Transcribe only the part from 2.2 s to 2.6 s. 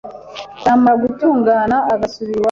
iwabo.